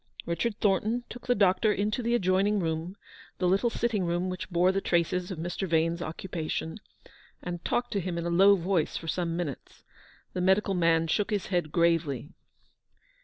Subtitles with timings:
[0.25, 2.97] Richard Thornton took the doctor into the adjoining room,
[3.37, 5.67] the little sitting room which bore the traces of Mr.
[5.67, 6.79] Vane's occupation,
[7.43, 9.83] and talked to him in a low voice for some minutes.
[10.33, 12.31] The medical man shook his head gravely.